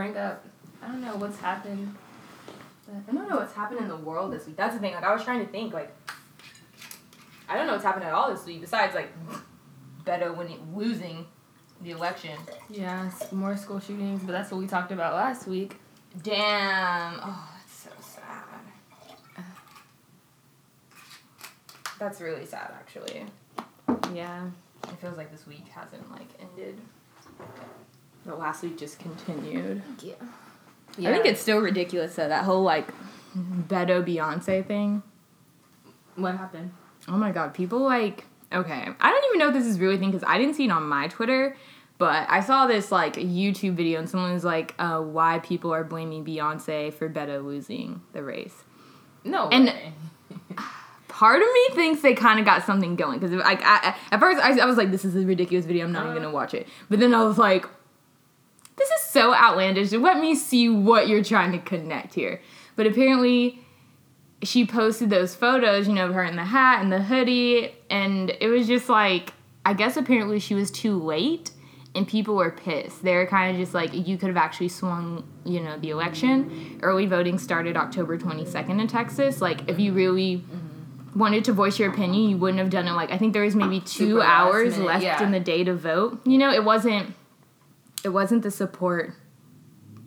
[0.00, 0.42] bring up.
[0.82, 1.94] I don't know what's happened.
[2.88, 4.56] I don't know what's happened in the world this week.
[4.56, 4.94] That's the thing.
[4.94, 5.74] Like I was trying to think.
[5.74, 5.94] Like
[7.46, 9.12] I don't know what's happened at all this week besides like
[10.06, 11.26] Beto winning, losing
[11.82, 12.34] the election.
[12.70, 15.76] Yeah, more school shootings, but that's what we talked about last week.
[16.22, 17.20] Damn.
[17.22, 19.44] Oh, that's so sad.
[21.98, 23.26] That's really sad, actually.
[24.14, 24.46] Yeah.
[24.84, 26.80] It feels like this week hasn't like ended.
[28.26, 29.82] But last week just continued.
[30.02, 30.14] Yeah.
[30.98, 32.88] I think it's still ridiculous though, that whole like
[33.36, 35.02] Beto Beyonce thing.
[36.16, 36.72] What happened?
[37.08, 38.88] Oh my god, people like okay.
[39.00, 40.70] I don't even know if this is really a thing because I didn't see it
[40.70, 41.56] on my Twitter,
[41.98, 45.84] but I saw this like YouTube video and someone was like, uh, why people are
[45.84, 48.64] blaming Beyonce for Beto losing the race.
[49.24, 49.92] No And- way.
[51.08, 54.40] Part of me thinks they kind of got something going because like I, at first
[54.42, 55.84] I, I was like, this is a ridiculous video.
[55.84, 56.20] I'm not even Uh.
[56.20, 56.66] gonna watch it.
[56.88, 57.66] But then I was like,
[58.80, 59.92] this is so outlandish.
[59.92, 62.40] Let me see what you're trying to connect here.
[62.76, 63.60] But apparently,
[64.42, 68.30] she posted those photos, you know, of her in the hat and the hoodie, and
[68.40, 69.34] it was just like,
[69.66, 71.50] I guess apparently she was too late,
[71.94, 73.02] and people were pissed.
[73.02, 76.78] They were kind of just like, you could have actually swung, you know, the election.
[76.82, 79.42] Early voting started October 22nd in Texas.
[79.42, 80.42] Like, if you really
[81.14, 82.92] wanted to voice your opinion, you wouldn't have done it.
[82.92, 85.22] Like, I think there was maybe two Super hours minute, left yeah.
[85.22, 86.24] in the day to vote.
[86.24, 87.12] You know, it wasn't,
[88.04, 89.14] it wasn't the support.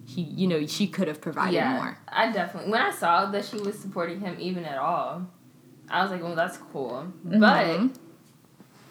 [0.06, 1.98] He, you know, she could have provided yeah, more.
[2.08, 5.28] I definitely when I saw that she was supporting him even at all,
[5.90, 7.12] I was like, well, that's cool.
[7.26, 7.40] Mhm.
[7.40, 8.00] But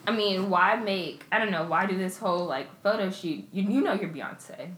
[0.07, 1.25] I mean, why make?
[1.31, 1.65] I don't know.
[1.65, 3.45] Why do this whole like photo shoot?
[3.53, 4.71] You you know you're Beyonce.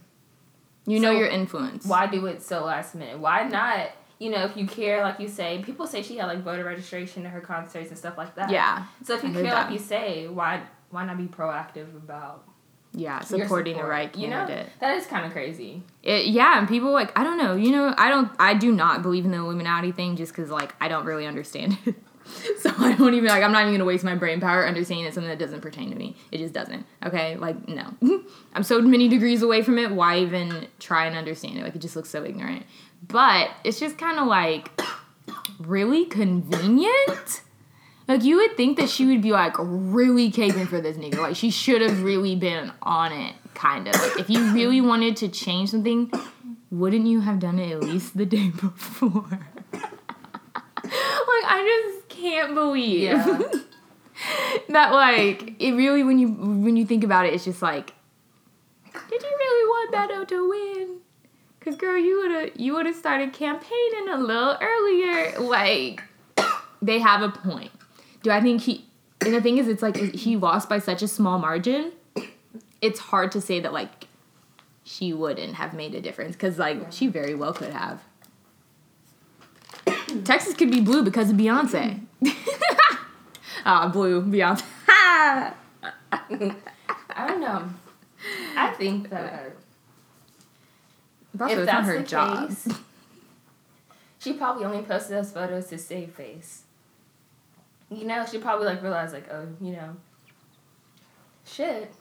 [0.87, 1.87] You know So, your influence.
[1.87, 3.19] Why do it so last minute?
[3.19, 3.91] Why not?
[4.19, 7.25] You know, if you care, like you say, people say she had like voter registration
[7.27, 8.51] at her concerts and stuff like that.
[8.51, 12.47] Yeah, So if you care, like you say, why why not be proactive about
[12.95, 13.91] yeah, supporting the support?
[13.91, 14.69] right You know, candidate.
[14.81, 15.83] that is kind of crazy.
[16.03, 17.55] It, yeah, and people like I don't know.
[17.57, 18.31] You know, I don't.
[18.39, 21.77] I do not believe in the Illuminati thing just because like I don't really understand
[21.85, 21.95] it.
[22.59, 23.43] so I don't even like.
[23.43, 26.17] I'm not even gonna waste my brain power understanding something that doesn't pertain to me.
[26.33, 26.87] It just doesn't.
[27.05, 27.95] Okay, like no.
[28.55, 29.91] I'm so many degrees away from it.
[29.91, 31.65] Why even try and understand it?
[31.65, 32.65] Like it just looks so ignorant.
[33.07, 34.71] But it's just kind of like
[35.59, 37.43] really convenient.
[38.07, 41.19] Like you would think that she would be like really caping for this nigga.
[41.19, 43.95] Like she should have really been on it, kind of.
[43.95, 46.13] Like if you really wanted to change something,
[46.71, 49.27] wouldn't you have done it at least the day before?
[49.73, 53.25] like I just can't believe Yeah.
[54.69, 57.93] that like it really when you when you think about it, it's just like,
[58.93, 60.97] did you really want Beto to win?
[61.61, 65.39] Cause girl, you would have you would have started campaigning a little earlier.
[65.41, 66.03] Like
[66.83, 67.71] they have a point.
[68.25, 68.87] Do I think he?
[69.21, 71.93] And the thing is, it's like he lost by such a small margin.
[72.81, 74.07] It's hard to say that like
[74.83, 78.03] she wouldn't have made a difference because like she very well could have.
[80.25, 82.01] Texas could be blue because of Beyonce.
[83.67, 84.63] Ah, blue Beyonce.
[84.89, 85.53] I
[87.27, 87.71] don't know.
[88.57, 89.53] I think that
[91.33, 92.49] That's if not that's her job.
[92.51, 92.69] case,
[94.19, 96.64] she probably only posted those photos to save face.
[97.95, 99.97] You know, she probably like realized like, oh, you know,
[101.47, 101.93] shit.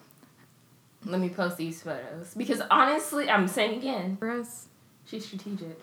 [1.06, 4.68] Let me post these photos because honestly, I'm saying again, For us.
[5.06, 5.78] she's strategic.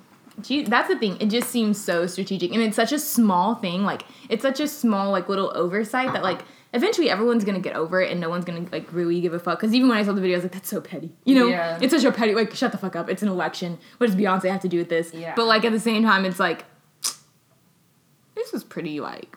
[0.44, 1.18] She, that's the thing.
[1.20, 3.84] It just seems so strategic, and it's such a small thing.
[3.84, 6.40] Like it's such a small, like little oversight that like
[6.72, 9.58] eventually everyone's gonna get over it, and no one's gonna like really give a fuck.
[9.60, 11.46] Because even when I saw the video, I was like, "That's so petty." You know,
[11.48, 11.78] Yeah.
[11.82, 12.34] it's such a petty.
[12.34, 13.10] Like, shut the fuck up.
[13.10, 13.78] It's an election.
[13.98, 15.12] What does Beyonce have to do with this?
[15.12, 15.34] Yeah.
[15.36, 16.64] But like at the same time, it's like
[18.34, 19.36] this was pretty like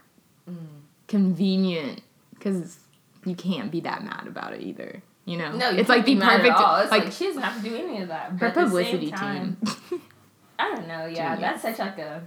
[1.07, 2.01] convenient
[2.33, 2.79] because
[3.25, 5.01] you can't be that mad about it either.
[5.25, 6.75] You know, No, you it's like be the mad at perfect all.
[6.81, 8.31] It's like, like, she doesn't have to do any of that.
[8.31, 9.57] her But publicity time,
[9.89, 10.01] team.
[10.59, 11.05] I don't know.
[11.05, 11.39] Yeah, Genius.
[11.39, 12.23] that's such like a.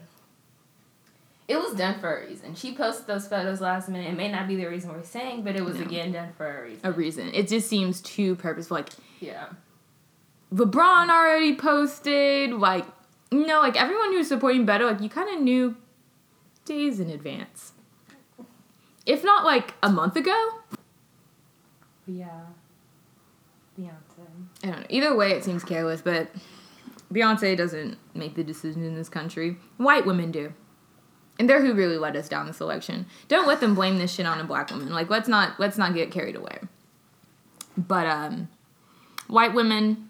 [1.49, 2.55] It was done for a reason.
[2.57, 4.09] She posted those photos last minute.
[4.11, 5.83] It may not be the reason we're saying, but it was No.
[5.85, 6.81] again done for a reason.
[6.85, 7.31] a reason.
[7.35, 8.79] It just seems too purposeful.
[8.79, 8.89] Like
[9.21, 9.47] Yeah.
[10.53, 12.51] LeBron already posted.
[12.53, 12.85] Like,
[13.31, 15.77] you know, like everyone who's supporting Beto, like you kind of knew
[16.65, 17.73] days in advance.
[19.07, 20.51] If not like a month ago.
[22.07, 22.41] Yeah.
[23.79, 23.91] Beyonce.
[24.63, 24.87] I don't know.
[24.89, 26.29] Either way, it seems careless, but
[27.13, 29.57] Beyonce doesn't make the decision in this country.
[29.77, 30.53] White women do.
[31.39, 33.07] And they're who really let us down this election.
[33.29, 34.91] Don't let them blame this shit on a black woman.
[34.93, 36.59] Like let's not let's not get carried away.
[37.77, 38.49] But um
[39.27, 40.09] white women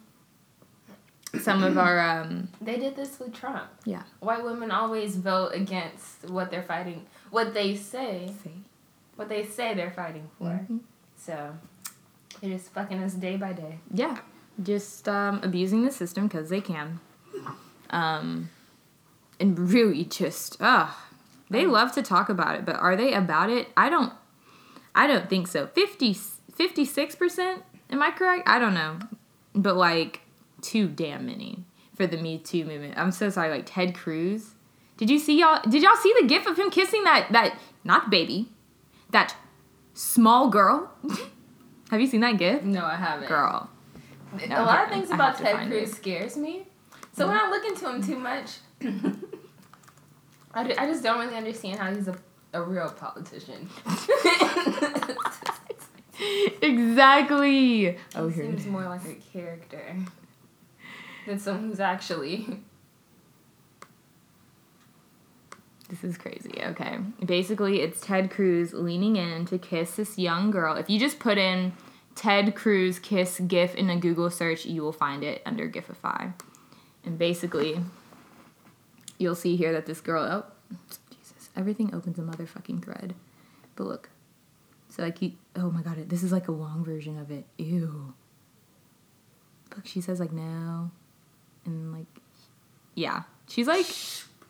[1.40, 3.68] some of our um They did this with Trump.
[3.84, 4.04] yeah.
[4.20, 8.30] White women always vote against what they're fighting, what they say,
[9.16, 10.66] what they say they're fighting for.
[10.70, 10.80] Mhm.
[11.16, 11.56] So,
[12.42, 13.78] just fucking us day by day.
[13.92, 14.18] Yeah.
[14.62, 16.98] just um, abusing the system because they can.
[17.90, 18.48] Um,
[19.38, 21.08] and really just, ah,
[21.50, 23.68] they love to talk about it, but are they about it?
[23.76, 24.14] I don't,
[24.94, 25.66] I don't think so.
[25.66, 28.48] 50, 56%, am I correct?
[28.48, 28.98] I don't know.
[29.54, 30.20] But like,
[30.62, 31.64] too damn many
[31.94, 32.94] for the Me Too movement.
[32.96, 34.54] I'm so sorry, like Ted Cruz.
[34.96, 38.08] Did you see y'all, did y'all see the gif of him kissing that, that, not
[38.10, 38.48] baby,
[39.10, 39.34] that
[39.94, 40.90] small girl?
[41.90, 42.62] Have you seen that gif?
[42.62, 43.28] No, I haven't.
[43.28, 43.70] Girl.
[44.50, 45.94] a lot of things about Ted Cruz it.
[45.94, 46.66] scares me.
[47.12, 48.58] So when I look into him too much,
[50.52, 52.16] I, I just don't really understand how he's a,
[52.52, 53.70] a real politician.
[56.62, 57.96] exactly.
[58.14, 58.44] Oh, he here.
[58.44, 59.96] it seems more like a character
[61.26, 62.60] than someone who's actually.
[65.88, 66.60] This is crazy.
[66.60, 66.98] Okay.
[67.24, 70.74] Basically, it's Ted Cruz leaning in to kiss this young girl.
[70.74, 71.72] If you just put in
[72.16, 76.32] Ted Cruz kiss GIF in a Google search, you will find it under Giphy.
[77.04, 77.80] And basically,
[79.18, 80.22] you'll see here that this girl.
[80.24, 80.76] Oh,
[81.10, 81.50] Jesus!
[81.54, 83.14] Everything opens a motherfucking thread.
[83.76, 84.08] But look.
[84.88, 85.32] So like you.
[85.54, 86.08] Oh my god!
[86.08, 87.44] This is like a long version of it.
[87.58, 88.14] Ew.
[89.76, 90.90] Look, she says like no,
[91.64, 92.06] and like,
[92.94, 93.22] yeah.
[93.48, 93.86] She's like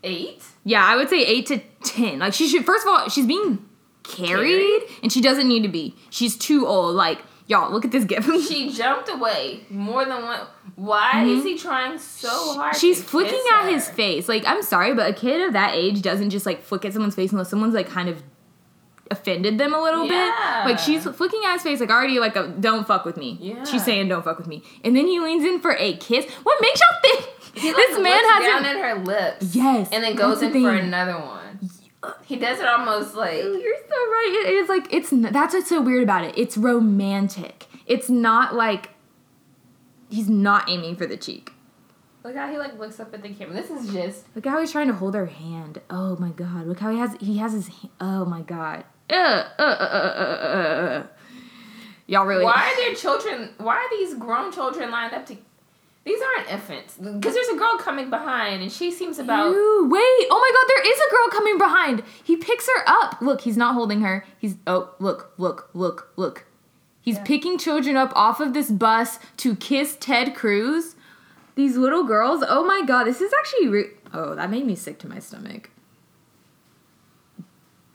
[0.06, 0.42] Eight?
[0.64, 2.20] yeah, I would say eight to ten.
[2.20, 3.64] Like she should first of all, she's being
[4.04, 5.94] carried, and she doesn't need to be.
[6.10, 6.94] She's too old.
[6.94, 8.28] Like y'all, look at this gift.
[8.48, 10.40] She jumped away more than one.
[10.76, 12.72] Why is he trying so hard?
[12.74, 12.78] Mm-hmm.
[12.80, 13.70] She's flicking at her?
[13.70, 14.28] his face.
[14.28, 17.14] Like I'm sorry, but a kid of that age doesn't just like flick at someone's
[17.16, 18.22] face unless someone's like kind of
[19.10, 20.64] offended them a little Yeah.
[20.64, 20.70] bit.
[20.72, 23.38] Like she's flicking at his face, like already like a don't fuck with me.
[23.40, 23.64] Yeah.
[23.64, 26.28] She's saying don't fuck with me, and then he leans in for a kiss.
[26.42, 27.30] What makes y'all think
[27.62, 28.64] this man looks hasn't?
[28.64, 29.54] down at her lips.
[29.54, 31.70] Yes, and then goes the in for another one.
[32.24, 34.44] He does it almost like You're so right.
[34.46, 36.36] It is like it's that's what's so weird about it.
[36.38, 37.66] It's romantic.
[37.86, 38.90] It's not like
[40.08, 41.52] he's not aiming for the cheek.
[42.22, 43.54] look how he like looks up at the camera.
[43.54, 45.80] This is just Look how he's trying to hold her hand.
[45.90, 46.66] Oh my god.
[46.66, 47.70] Look how he has he has his.
[48.00, 48.84] Oh my god.
[49.10, 51.06] Uh, uh, uh, uh, uh, uh, uh.
[52.08, 52.44] Y'all really.
[52.44, 53.50] why are there children?
[53.58, 55.36] Why are these grown children lined up to?
[56.06, 59.50] These aren't infants because there's a girl coming behind and she seems about.
[59.50, 60.00] Ew, wait.
[60.30, 62.02] Oh my god, there is a girl coming behind.
[62.22, 63.20] He picks her up.
[63.20, 64.24] Look, he's not holding her.
[64.38, 66.46] He's oh, look, look, look, look.
[67.00, 67.24] He's Yeah.
[67.24, 70.94] picking children up off of this bus to kiss Ted Cruz.
[71.56, 72.44] These little girls.
[72.48, 75.70] Oh my god, this is actually re- Oh, that made me sick to my stomach.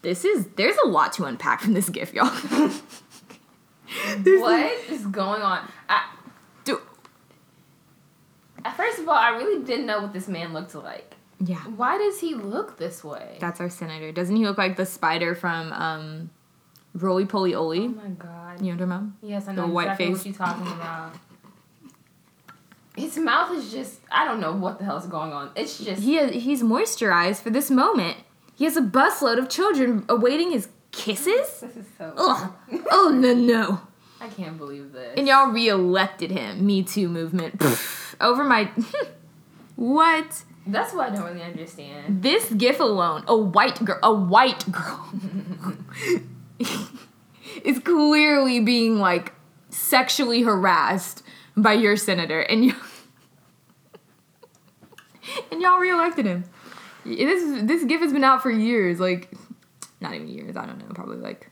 [0.02, 2.30] This is there's a lot to unpack from this gift, y'all.
[4.24, 5.68] What is going on?
[5.90, 6.06] I,
[8.78, 11.16] first of all, I really didn't know what this man looked like.
[11.44, 11.62] Yeah.
[11.76, 13.38] Why does he look this way?
[13.40, 14.12] That's our senator.
[14.12, 16.30] Doesn't he look like the spider from um
[16.96, 17.88] Rolie Polie oh Olie?
[17.88, 18.62] my god.
[18.62, 19.18] You know what I'm?
[19.24, 20.18] Yes, I The know white face.
[20.18, 21.14] what you're talking about.
[22.96, 25.52] His mouth is just, I don't know what the hell's going on.
[25.56, 28.18] It's just, He he's moisturized for this moment.
[28.54, 31.60] He has a busload of children awaiting his kisses.
[31.62, 32.52] this is so, Ugh.
[32.92, 33.82] Oh no no.
[34.20, 35.14] I can't believe this.
[35.18, 36.64] And y'all re-elected him.
[36.64, 37.60] Me Too movement.
[38.22, 38.70] Over my
[39.76, 40.44] what?
[40.68, 42.22] That's what I don't really understand.
[42.22, 45.12] This gif alone, a white girl, a white girl,
[47.64, 49.34] is clearly being like
[49.70, 51.24] sexually harassed
[51.58, 52.76] by your senator, and you
[55.52, 56.44] and y'all reelected him.
[57.06, 59.34] This this gif has been out for years, like
[60.00, 60.56] not even years.
[60.56, 61.50] I don't know, probably like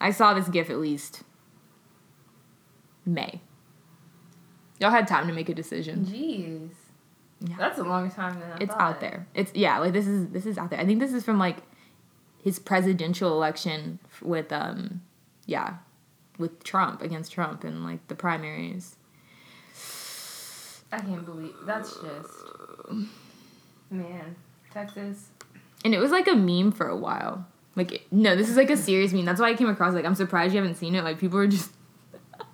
[0.00, 1.22] I saw this gif at least
[3.06, 3.40] May.
[4.82, 6.04] Y'all had time to make a decision.
[6.04, 6.68] Jeez.
[7.40, 7.56] Yeah.
[7.58, 8.80] That's a longer time than I It's thought.
[8.80, 9.26] out there.
[9.34, 10.78] It's yeah, like this is this is out there.
[10.80, 11.56] I think this is from like
[12.42, 15.00] his presidential election with um
[15.46, 15.76] yeah,
[16.38, 18.96] with Trump against Trump and like the primaries.
[20.92, 22.28] I can't believe, that's just,
[23.90, 24.36] man,
[24.72, 25.28] Texas.
[25.86, 27.46] And it was like a meme for a while.
[27.76, 29.24] Like it- no, this is like a serious meme.
[29.24, 31.02] That's why I came across like I'm surprised you haven't seen it.
[31.02, 31.70] Like people are just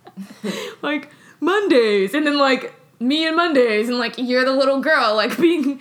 [0.82, 5.38] like Mondays and then like me and Mondays and like you're the little girl like
[5.40, 5.80] being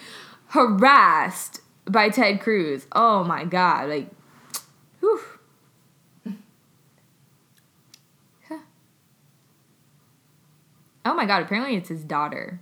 [0.49, 2.87] harassed by Ted Cruz.
[2.91, 4.09] Oh my god, like
[4.99, 5.21] whew.
[8.47, 8.57] Huh.
[11.05, 12.59] Oh my god, apparently it's his daughter.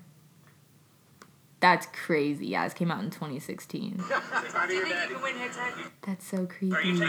[1.59, 2.47] That's crazy.
[2.47, 3.97] Yeah, this came out in 2016.
[3.97, 5.15] Proud of your daddy.
[6.03, 7.01] That's so creepy.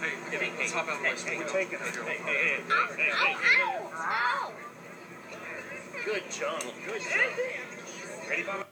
[0.00, 0.46] You're the go with me.
[0.46, 1.38] Hey, let's hop out of my swing.
[1.40, 1.80] You take it.
[1.80, 3.70] Hey, hey, hey, hey, hey.
[6.04, 6.62] Good job.
[6.86, 8.28] Good job.
[8.28, 8.64] Ready, Mama?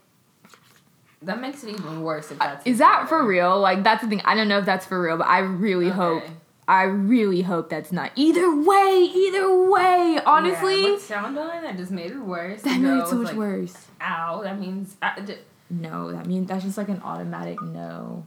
[1.23, 3.58] That makes it even worse if that's Is that for real?
[3.58, 4.23] Like that's the thing.
[4.25, 6.23] I don't know if that's for real, but I really hope.
[6.68, 8.12] I really hope that's not.
[8.14, 10.20] Either way, either way.
[10.25, 11.62] Honestly, yeah, sound doing?
[11.62, 12.61] That just made it worse.
[12.62, 13.87] that made it so much like, worse.
[14.02, 14.94] Ow, that means.
[15.00, 15.38] I, d-
[15.70, 18.26] No, that means that's just like an automatic no.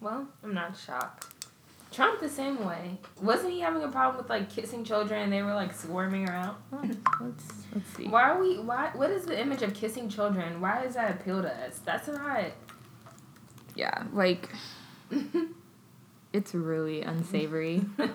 [0.00, 1.26] Well, I'm not shocked.
[1.90, 2.98] Trump the same way.
[3.22, 6.56] Wasn't he having a problem with like kissing children and they were like swarming around?
[6.72, 8.06] Let's let's see.
[8.06, 8.58] Why are we?
[8.58, 8.90] Why?
[8.94, 10.60] What is the image of kissing children?
[10.60, 11.80] Why does that appeal to us?
[11.84, 12.52] That's not.
[13.74, 14.50] Yeah, like
[16.32, 17.84] it's really unsavory.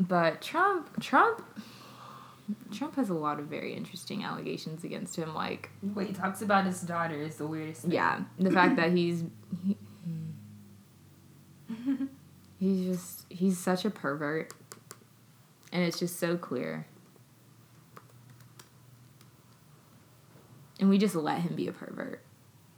[0.00, 1.44] but Trump, Trump,
[2.72, 5.34] Trump has a lot of very interesting allegations against him.
[5.34, 7.82] Like, what he talks about his daughter is the weirdest.
[7.82, 7.92] Thing.
[7.92, 9.24] yeah, the fact that he's
[9.64, 9.76] he,
[12.58, 14.52] he's just he's such a pervert,
[15.72, 16.86] and it's just so clear.
[20.78, 22.22] And we just let him be a pervert.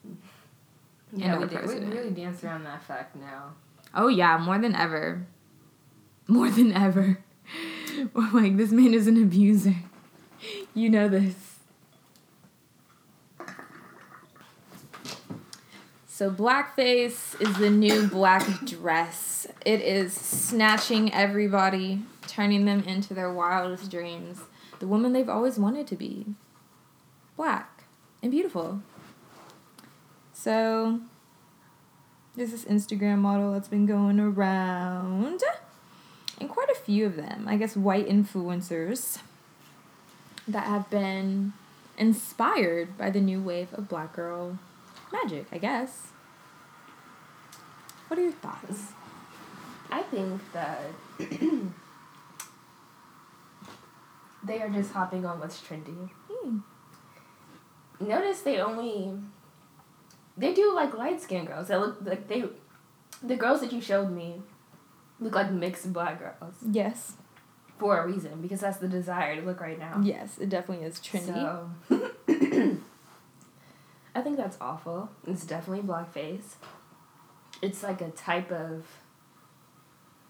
[1.15, 3.53] Yeah, we, did, we really dance around that fact now.
[3.95, 5.27] Oh yeah, more than ever.
[6.27, 7.19] More than ever.
[8.33, 9.77] like this man is an abuser.
[10.75, 11.35] You know this.
[16.07, 19.47] So blackface is the new black dress.
[19.67, 24.41] It is snatching everybody, turning them into their wildest dreams.
[24.79, 26.27] The woman they've always wanted to be.
[27.37, 27.85] Black
[28.23, 28.83] and beautiful.
[30.33, 31.01] So
[32.37, 35.43] there's this Instagram model that's been going around,
[36.73, 39.19] a few of them, I guess, white influencers
[40.49, 41.53] that have been
[41.99, 44.59] inspired by the new wave of black girl
[45.13, 46.09] magic, I guess.
[48.09, 48.93] What are your thoughts?
[49.91, 50.81] I think that
[54.45, 56.11] they are just hopping on what's trendy.
[56.31, 56.59] Hmm.
[58.01, 59.13] Notice they only
[60.37, 61.69] they do like light skinned girls.
[61.69, 62.45] They look like they
[63.23, 64.43] the girls that you showed me
[65.23, 67.15] look like mixed black girls Yes.
[67.79, 70.01] for a reason because that's the desire to look right now.
[70.03, 71.35] Yes, it definitely is trendy.
[71.89, 72.79] So
[74.15, 75.11] I think that's awful.
[75.27, 76.55] It's definitely blackface.
[77.63, 78.87] It's like a type of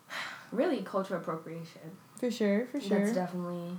[0.52, 1.96] really cultural appropriation.
[2.18, 3.00] For sure, for sure.
[3.00, 3.76] That's definitely.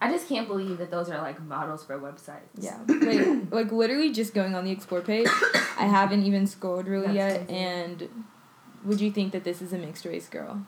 [0.00, 2.40] I just can't believe that those are like models for websites.
[2.58, 5.28] Yeah, like, like literally just going on the explore page.
[5.78, 7.60] I haven't even scrolled really That's yet, crazy.
[7.60, 8.08] and
[8.84, 10.66] would you think that this is a mixed race girl?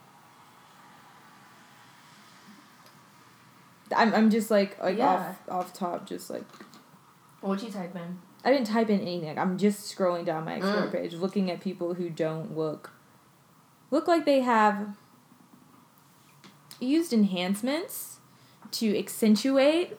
[3.95, 5.35] I'm I'm just like like Yeah.
[5.49, 6.45] off off top, just like
[7.41, 8.19] What'd you type in?
[8.45, 9.39] I didn't type in anything.
[9.39, 10.93] I'm just scrolling down my explore Mm.
[10.93, 12.91] page, looking at people who don't look
[13.91, 14.97] look like they have
[16.81, 18.19] used enhancements
[18.73, 19.99] to accentuate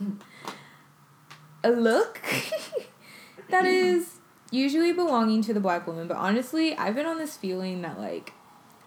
[1.64, 2.20] a look
[3.50, 4.15] that is
[4.50, 6.08] usually belonging to the black woman.
[6.08, 8.32] But honestly, I've been on this feeling that like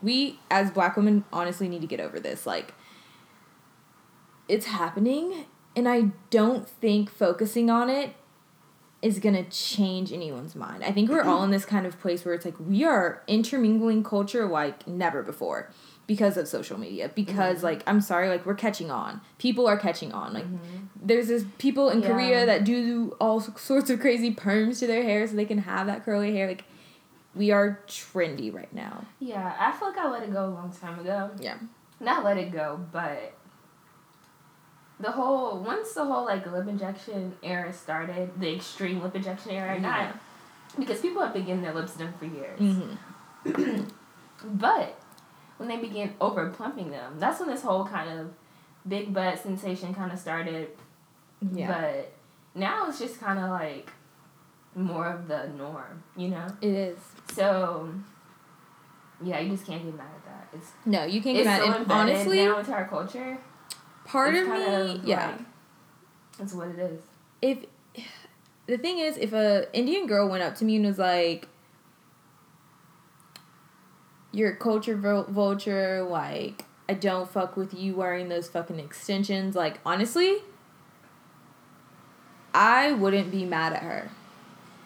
[0.01, 2.46] we as black women honestly need to get over this.
[2.46, 2.74] Like
[4.48, 8.16] it's happening and I don't think focusing on it
[9.01, 10.84] is gonna change anyone's mind.
[10.84, 14.04] I think we're all in this kind of place where it's like we are intermingling
[14.04, 15.72] culture like never before
[16.10, 17.12] because of social media.
[17.13, 19.22] Because like I'm sorry, like we're catching on.
[19.38, 20.34] People are catching on.
[20.34, 20.46] Like
[21.00, 22.08] there's this people in Yeah.
[22.08, 25.86] Korea that do all sorts of crazy perms to their hair so they can have
[25.86, 26.48] that curly hair.
[26.48, 26.63] Like
[27.36, 29.06] we are trendy right now.
[29.20, 31.30] Yeah, I feel like I let it go a long time ago.
[31.39, 31.58] Yeah.
[32.00, 33.34] Not let it go, but
[35.00, 39.80] the whole once the whole like lip injection era started, the extreme lip injection era,
[39.80, 40.16] not
[40.80, 42.60] because people have been getting their lips done for years.
[42.60, 43.84] Mm-hmm.
[44.54, 44.99] But
[45.60, 48.32] when they began over plumping them, that's when this whole kind of
[48.88, 50.70] big butt sensation kind of started.
[51.54, 51.68] Yeah.
[51.68, 52.13] But
[52.56, 53.89] now it's just kind of like
[54.75, 56.48] more of the norm, you know?
[56.62, 56.98] it is.
[57.34, 57.94] So,
[59.24, 60.58] yeah, you just can't get mad at that.
[60.58, 61.60] It's, No, you can't get it's mad.
[61.60, 63.38] so And embedded honestly, now into our culture.
[64.06, 64.66] part of me,
[64.98, 65.28] of yeah.
[65.32, 65.39] like-
[66.38, 67.01] That's what it is.
[67.42, 67.66] if
[68.68, 71.48] the thing is if a indian girl went up to me and was like
[74.31, 79.79] you're a culture vulture like i don't fuck with you wearing those fucking extensions like
[79.86, 80.38] honestly
[82.53, 84.09] i wouldn't be mad at her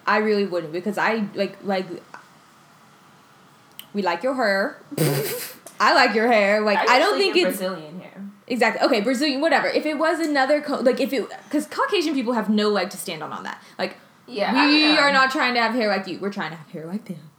[0.06, 1.86] i really wouldn't because i like like
[3.92, 4.78] we like your hair
[5.80, 8.24] i like your hair like i, don't think it's Brazilian hair.
[8.46, 8.86] Exactly.
[8.86, 9.68] Okay, Brazilian, whatever.
[9.68, 12.96] If it was another, co- like if it, because Caucasian people have no leg to
[12.96, 13.62] stand on on that.
[13.78, 13.96] Like
[14.26, 16.18] Yeah, we are not trying to have hair like you.
[16.18, 17.30] We're trying to have hair like them.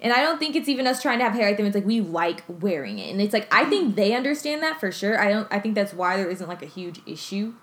[0.00, 1.66] And I don't think it's even us trying to have hair like them.
[1.66, 3.96] It's like we like wearing it, and it's like I think mm-hmm.
[3.96, 5.20] they understand that for sure.
[5.20, 5.48] I don't.
[5.50, 7.54] I think that's why there isn't like a huge issue.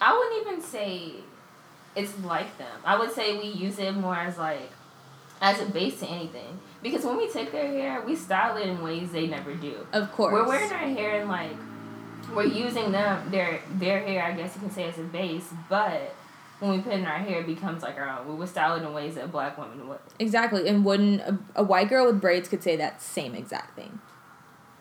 [0.00, 1.12] I wouldn't even say
[1.94, 2.80] it's like them.
[2.84, 4.70] I would say we use it more as like
[5.40, 6.60] as a base to anything.
[6.82, 9.86] Because when we take their hair, we style it in ways they never do.
[9.92, 10.32] Of course.
[10.32, 11.56] We're wearing our hair and like
[12.34, 16.14] we're using them their their hair, I guess you can say as a base, but
[16.60, 18.28] when we put in our hair, it becomes like our own.
[18.28, 19.98] We would style it in ways that black women would.
[20.18, 24.00] Exactly, and wouldn't a, a white girl with braids could say that same exact thing,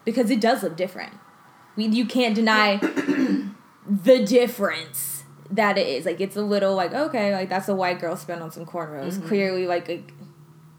[0.06, 1.14] because it does look different.
[1.76, 2.78] We you can't deny
[3.88, 6.06] the difference that it is.
[6.06, 9.14] Like it's a little like okay, like that's a white girl spent on some cornrows.
[9.14, 9.28] Mm-hmm.
[9.28, 10.14] Clearly, like, like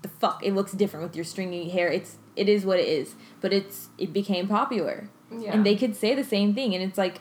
[0.02, 1.88] the fuck, it looks different with your stringy hair.
[1.88, 5.52] It's it is what it is, but it's it became popular, Yeah.
[5.52, 7.20] and they could say the same thing, and it's like.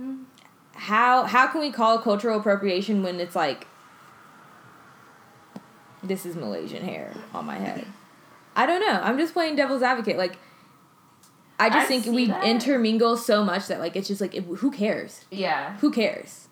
[0.00, 0.24] Mm.
[0.74, 3.66] How how can we call cultural appropriation when it's like
[6.02, 7.86] this is Malaysian hair on my head.
[8.54, 9.00] I don't know.
[9.02, 10.16] I'm just playing devil's advocate.
[10.16, 10.36] Like,
[11.58, 12.44] I just I think we that.
[12.44, 15.24] intermingle so much that like it's just like it, who cares?
[15.30, 16.48] yeah, Who cares?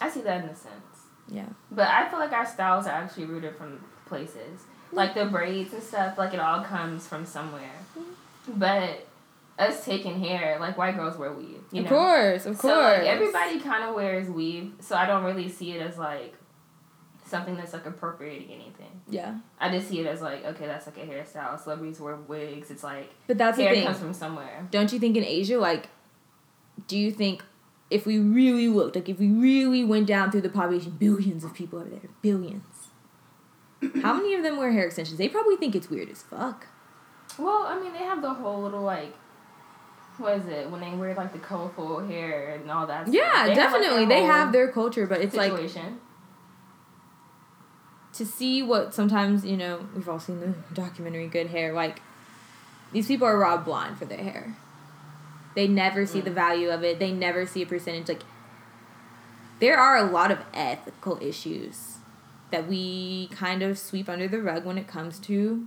[0.00, 0.74] I see that in a sense.
[1.28, 1.46] Yeah.
[1.70, 4.62] But I feel like our styles are actually rooted from places.
[4.92, 7.80] Like the braids and stuff, like it all comes from somewhere.
[7.98, 8.58] Mm-hmm.
[8.58, 9.06] But
[9.58, 11.62] us taking hair, like white girls wear weave.
[11.70, 11.88] You of know?
[11.90, 12.74] course, of course.
[12.74, 16.34] So like everybody kind of wears weave, so I don't really see it as like
[17.26, 19.00] something that's like appropriating anything.
[19.08, 21.60] Yeah, I just see it as like okay, that's like a hairstyle.
[21.60, 22.70] Celebrities wear wigs.
[22.70, 23.84] It's like but that's the hair thing.
[23.84, 24.66] comes from somewhere.
[24.70, 25.88] Don't you think in Asia, like,
[26.88, 27.42] do you think
[27.90, 31.54] if we really looked, like, if we really went down through the population, billions of
[31.54, 32.88] people over there, billions.
[34.02, 35.18] How many of them wear hair extensions?
[35.18, 36.66] They probably think it's weird as fuck.
[37.38, 39.14] Well, I mean, they have the whole little like.
[40.18, 43.06] What is it when they wear like the colorful hair and all that?
[43.06, 43.14] stuff.
[43.14, 44.06] Yeah, They have, like, definitely.
[44.06, 45.52] they have their culture, but it's like
[48.14, 52.00] to see what sometimes you know we've all seen the documentary good hair like
[52.92, 54.56] these people are robbed blind for their hair
[55.54, 56.34] they never see the mm.
[56.34, 58.22] value of it they never see a percentage like
[59.60, 61.98] there are a lot of ethical issues
[62.50, 65.66] that we kind of sweep under the rug when it comes to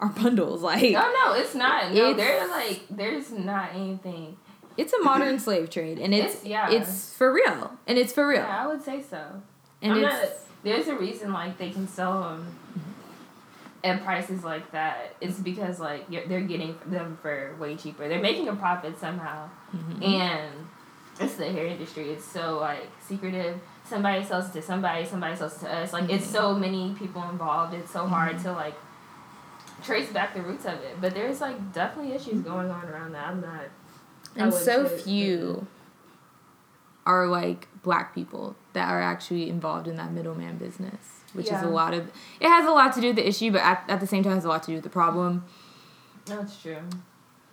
[0.00, 1.92] our bundles like No, no, it's not.
[1.92, 4.36] No, It's- there's like there's not anything.
[4.76, 6.70] it's a modern slave trade and it's It's- yeah.
[6.70, 9.42] it's for real and it's for real Yeah, I would say so.
[9.82, 10.28] and I'm it's not,
[10.64, 12.90] there's a reason like they can sell them mm-hmm.
[13.84, 15.14] at prices like that.
[15.20, 18.08] It's because like you're, they're getting them for way cheaper.
[18.08, 20.02] They're making a profit somehow, Mm-hmm.
[20.02, 20.52] and
[21.20, 22.10] it's the hair industry.
[22.10, 23.58] It's so like secretive.
[23.88, 25.04] Somebody sells it to somebody.
[25.06, 25.92] Somebody sells it to us.
[25.92, 26.34] Like it's mm-hmm.
[26.34, 27.72] so many people involved.
[27.74, 28.44] It's so hard mm-hmm.
[28.44, 28.74] to like
[29.86, 31.00] trace back the roots of it.
[31.00, 33.26] But there's like definitely issues going on around that.
[33.28, 33.64] I'm not.
[34.36, 35.66] And so few
[37.06, 41.68] are like black people that are actually involved in that middleman business which is a
[41.68, 44.06] lot of it has a lot to do with the issue but at, at the
[44.06, 45.44] same time it has a lot to do with the problem
[46.26, 46.78] it's true.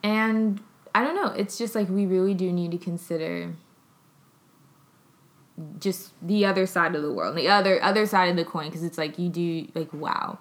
[0.01, 0.61] and
[0.95, 3.53] i don't know it's just like we really do need to consider
[5.79, 8.83] just the other side of the world the other other side of the coin because
[8.83, 10.39] it's like you do like wow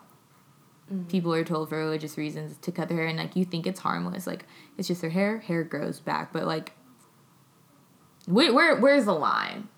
[1.09, 3.81] people are told for religious reasons to cut their hair and like you think it's
[3.81, 4.45] harmless like
[4.77, 6.73] it's just their hair hair grows back but like
[8.27, 9.69] where, where where's the line?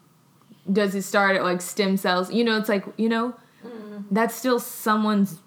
[0.71, 2.33] Does it start at like stem cells?
[2.33, 4.05] You know it's like you know mm.
[4.11, 5.41] that's still someone's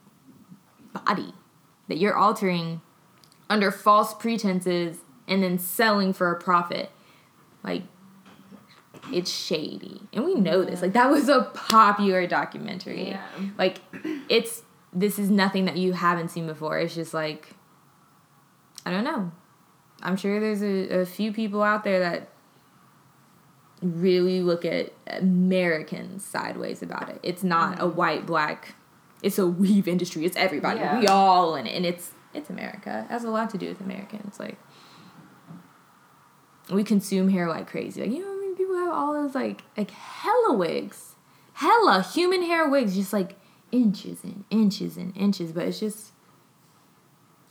[0.93, 1.33] body
[1.87, 2.81] that you're altering
[3.49, 6.91] under false pretenses and then selling for a profit.
[7.63, 7.83] Like
[9.11, 10.01] it's shady.
[10.13, 10.81] And we know this.
[10.81, 13.09] Like that was a popular documentary.
[13.09, 13.21] Yeah.
[13.57, 13.79] like
[14.29, 14.63] it's
[14.99, 16.79] this is nothing that you haven't seen before.
[16.79, 17.49] It's just like
[18.85, 19.31] i don't know.
[20.01, 22.29] I'm sure there's a, a few people out there that
[23.81, 27.19] really look at americans sideways about it.
[27.23, 27.95] It's not a mm.
[27.95, 28.75] white black
[29.23, 30.25] it's a weave industry.
[30.25, 30.79] It's everybody.
[30.79, 30.99] Yeah.
[30.99, 31.75] we all in it.
[31.75, 33.05] And it's it's america.
[33.09, 34.39] It has a lot to do with americans.
[34.39, 34.57] Like
[36.71, 38.01] we consume hair like crazy.
[38.01, 41.15] Like you know I mean, people have all those like like hella wigs?
[41.53, 42.95] Hella human hair wigs.
[42.95, 43.35] Just like
[43.71, 46.11] inches and inches and inches but it's just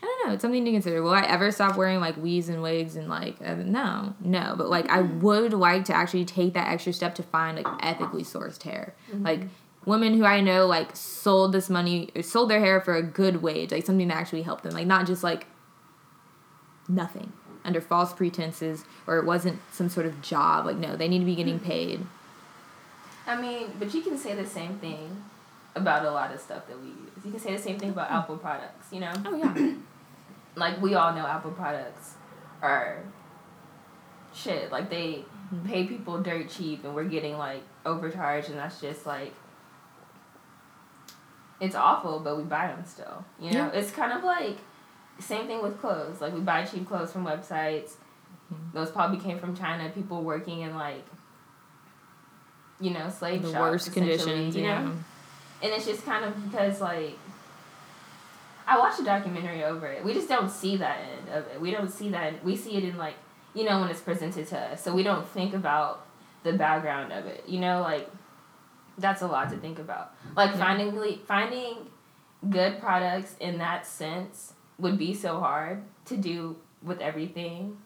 [0.03, 0.35] I don't know.
[0.35, 1.03] It's something to consider.
[1.03, 4.55] Will I ever stop wearing like weaves and wigs and like uh, no, no.
[4.57, 5.21] But like I mm-hmm.
[5.21, 8.95] would like to actually take that extra step to find like ethically sourced hair.
[9.11, 9.25] Mm-hmm.
[9.25, 9.41] Like
[9.87, 13.73] women who I know like sold this money sold their hair for a good wage,
[13.73, 14.75] like something that actually helped them.
[14.75, 15.47] Like not just like
[16.89, 17.33] nothing
[17.65, 20.67] under false pretenses or it wasn't some sort of job.
[20.67, 21.67] Like no, they need to be getting mm-hmm.
[21.71, 22.07] paid.
[23.27, 25.25] I mean, but you can say the same thing
[25.77, 27.25] about a lot of stuff that we use.
[27.25, 28.17] You can say the same thing about mm-hmm.
[28.17, 29.13] Apple products, you know?
[29.25, 29.75] Oh yeah.
[30.59, 32.15] Like, we all know Apple products
[32.63, 33.05] are
[34.35, 34.73] shit.
[34.73, 35.69] Like, they mm-hmm.
[35.69, 39.35] pay people dirt cheap and we're getting, like, overcharged, and that's just, like,
[41.61, 43.23] it's awful, but we buy them still.
[43.39, 43.71] You know?
[43.71, 43.79] Yeah.
[43.79, 44.57] It's kind of like,
[45.19, 46.23] same thing with clothes.
[46.23, 47.97] Like, we buy cheap clothes from websites.
[48.51, 48.73] Mm-hmm.
[48.73, 49.91] Those probably came from China.
[49.91, 51.05] People working in, like,
[52.81, 53.61] you know, slave the shops.
[53.61, 54.69] worst conditions, you know?
[54.69, 54.93] yeah.
[55.67, 57.19] And it's just kind of because like
[58.67, 60.05] I watched a documentary over it.
[60.05, 61.61] We just don't see that end of it.
[61.61, 62.45] We don't see that.
[62.45, 63.15] We see it in like
[63.55, 66.07] you know when it's presented to us, so we don't think about
[66.43, 67.45] the background of it.
[67.49, 68.09] You know, like
[68.99, 70.15] that's a lot to think about.
[70.35, 70.59] Like Yeah.
[70.59, 71.75] finding finding
[72.51, 77.79] good products in that sense would be so hard to do with everything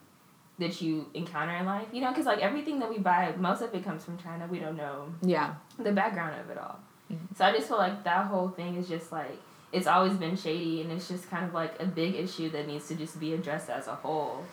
[0.59, 1.87] that you encounter in life.
[1.93, 4.47] You know, because like everything that we buy, most of it comes from China.
[4.51, 5.55] We don't know Yeah.
[5.79, 6.79] the background of it all.
[7.11, 7.37] Mhm.
[7.37, 9.39] So I just feel like that whole thing is just like
[9.73, 12.89] it's always been shady and it's just kind of like a big issue that needs
[12.89, 14.45] to just be addressed as a whole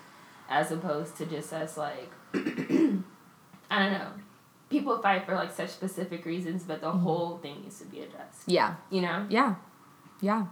[0.50, 4.12] as opposed to just as like I don't know.
[4.70, 8.44] People fight for like such specific reasons, but the whole thing needs to be addressed.
[8.48, 8.76] Yeah.
[8.90, 9.26] You know?
[9.30, 9.56] Yeah.
[10.22, 10.46] Yeah.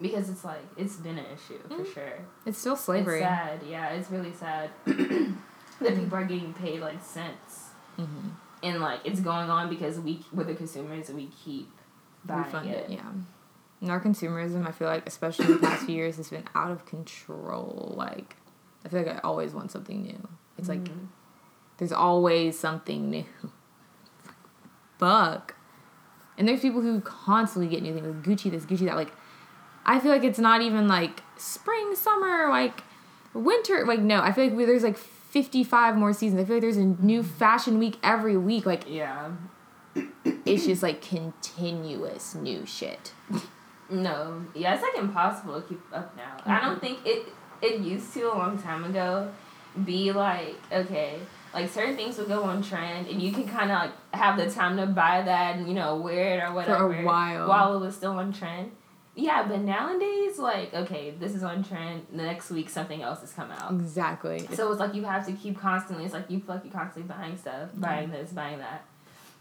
[0.00, 1.94] Because it's like it's been an issue for Mm.
[1.94, 2.18] sure.
[2.46, 3.20] It's still slavery.
[3.20, 7.70] It's sad, yeah, it's really sad that people are getting paid like cents.
[7.98, 8.28] Mm-hmm.
[8.62, 11.70] And like it's going on because we we're the consumers we keep
[12.24, 12.90] buying We fund it.
[12.90, 12.90] it.
[12.94, 13.10] Yeah.
[13.80, 16.70] And our consumerism, I feel like, especially in the past few years, has been out
[16.70, 17.94] of control.
[17.96, 18.36] Like,
[18.84, 20.28] I feel like I always want something new.
[20.58, 21.06] It's like Mhm.
[21.78, 23.24] there's always something new.
[24.98, 25.54] Fuck.
[26.36, 28.96] And there's people who constantly get new things, like Gucci this, Gucci that.
[28.96, 29.12] Like,
[29.84, 32.82] I feel like it's not even like spring, summer, like
[33.34, 33.84] winter.
[33.86, 34.98] Like, no, I feel like there's like
[35.30, 36.40] 55 more seasons.
[36.40, 37.30] I feel like there's a new mm-hmm.
[37.38, 38.66] fashion week every week.
[38.66, 39.30] Like, Yeah.
[40.44, 43.12] it's just like continuous new shit.
[43.92, 44.44] No.
[44.54, 46.36] Yeah, it's like impossible to keep up now.
[46.46, 46.80] I don't mm-hmm.
[46.80, 47.26] think it
[47.60, 49.32] it used to a long time ago
[49.84, 51.18] be like, okay,
[51.52, 54.76] like certain things would go on trend and you can kinda like have the time
[54.76, 56.92] to buy that and, you know, wear it or whatever.
[56.92, 57.48] For a while.
[57.48, 58.70] While it was still on trend.
[59.20, 63.32] Yeah, but nowadays, like, okay, this is on trend, the next week something else has
[63.32, 63.70] come out.
[63.72, 64.46] Exactly.
[64.54, 66.06] So it's like you have to keep constantly.
[66.06, 68.84] It's like you feel like you're constantly buying stuff, buying this, buying that.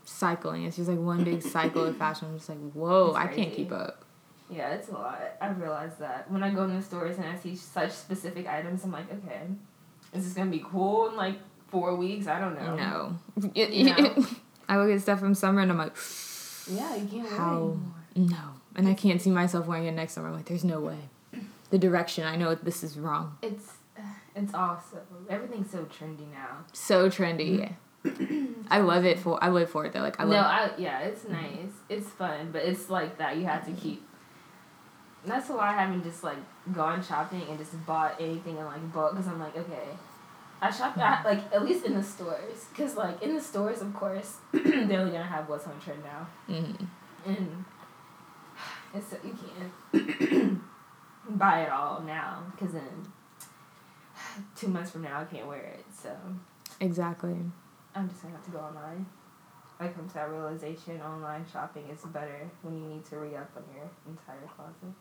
[0.03, 0.65] cycling.
[0.65, 2.27] It's just like one big cycle of fashion.
[2.29, 4.03] I'm just like, whoa, I can't keep up.
[4.49, 5.21] Yeah, it's a lot.
[5.39, 8.83] I realize that when I go in the stores and I see such specific items,
[8.83, 9.43] I'm like, okay,
[10.13, 11.35] is this gonna be cool in like
[11.69, 12.27] four weeks?
[12.27, 12.75] I don't know.
[12.75, 13.15] No.
[13.55, 14.25] No.
[14.67, 15.95] I look at stuff from summer and I'm like,
[16.69, 17.77] Yeah, you can't wear How?
[18.15, 18.29] anymore.
[18.37, 18.58] no.
[18.79, 20.29] And I can't see myself wearing it next summer.
[20.29, 20.97] I'm like, there's no way.
[21.69, 23.37] The direction, I know this is wrong.
[23.41, 23.73] It's
[24.33, 25.27] it's awesome.
[25.29, 26.63] Everything's so trendy now.
[26.71, 27.73] So trendy.
[28.71, 29.99] I love it for, I live for it though.
[29.99, 31.73] Like, I no, love I yeah, it's nice.
[31.89, 33.35] It's fun, but it's like that.
[33.35, 34.01] You have to keep.
[35.25, 36.37] That's why I haven't just like
[36.71, 39.89] gone shopping and just bought anything in like bulk because I'm like okay,
[40.61, 43.93] I shop at, like at least in the stores because like in the stores of
[43.93, 46.87] course they're only gonna have what's on trend now mhm.
[47.25, 47.65] and
[48.93, 49.35] it's you
[49.91, 50.61] can't
[51.29, 53.11] buy it all now because then
[54.55, 56.15] two months from now I can't wear it so
[56.81, 57.35] Exactly.
[57.95, 59.05] I'm just gonna have to go online.
[59.81, 63.49] I come to that realization online shopping is better when you need to re up
[63.55, 64.93] on your entire closet.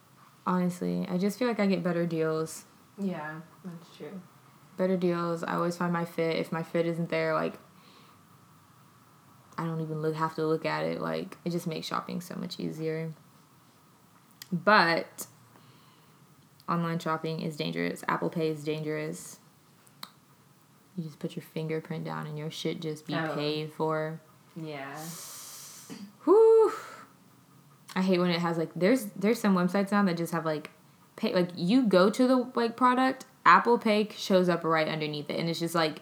[0.46, 2.64] Honestly, I just feel like I get better deals.
[2.98, 4.20] Yeah, that's true.
[4.76, 5.44] better deals.
[5.44, 6.36] I always find my fit.
[6.36, 7.54] If my fit isn't there, like
[9.56, 11.00] I don't even look have to look at it.
[11.00, 13.12] Like it just makes shopping so much easier.
[14.52, 15.26] But
[16.68, 18.02] online shopping is dangerous.
[18.08, 19.38] Apple Pay is dangerous.
[20.96, 23.34] You just put your fingerprint down and your shit just be Oh.
[23.34, 24.20] paid for.
[24.56, 24.96] Yeah.
[26.24, 26.72] Whew.
[27.94, 30.70] I hate when it has like there's there's some websites now that just have like
[31.16, 35.38] pay like you go to the like product Apple Pay shows up right underneath it
[35.38, 36.00] and it's just like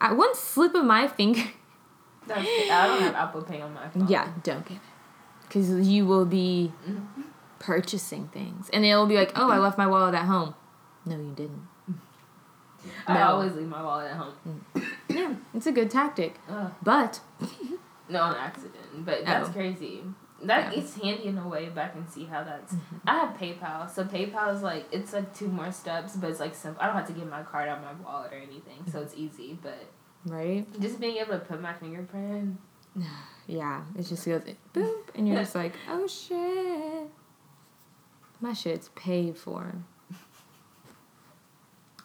[0.00, 1.42] at one slip of my finger
[2.26, 4.06] That's I don't have Apple Pay on my phone.
[4.08, 4.82] yeah don't get it
[5.42, 7.22] because you will be mm-hmm.
[7.64, 10.54] Purchasing things and it'll be like oh I left my wallet at home
[11.06, 11.62] no you didn't
[13.06, 13.20] I No.
[13.32, 14.64] always leave my wallet at home.
[15.08, 16.72] yeah it's a good tactic Ugh.
[16.82, 17.20] but
[18.06, 19.06] No, on accident.
[19.06, 19.52] But that's Oh.
[19.52, 20.02] crazy.
[20.42, 20.78] That Yeah.
[20.80, 22.74] it's handy in a way, but I can see how that's.
[22.74, 22.96] Mm-hmm.
[23.08, 26.54] I have PayPal, so PayPal is like it's like two more steps, but it's like
[26.54, 26.82] simple.
[26.82, 29.14] I don't have to get my card out of my wallet or anything, so it's
[29.16, 29.58] easy.
[29.62, 29.86] But
[30.26, 32.58] right just being able to put my fingerprint,
[33.46, 34.42] yeah it just goes
[34.74, 36.93] boop and you're just like oh shit
[38.40, 39.74] my shit's paid for